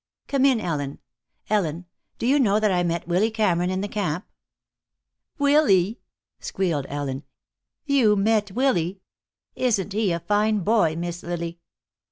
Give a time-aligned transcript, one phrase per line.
[0.27, 0.97] Come in, Ellen.
[1.47, 1.85] Ellen,
[2.17, 4.25] do you know that I met Willy Cameron in the camp?"
[5.37, 5.99] "Willy!"
[6.39, 7.21] squealed Ellen.
[7.85, 9.01] "You met Willy?
[9.55, 11.59] Isn't he a fine boy, Miss Lily?"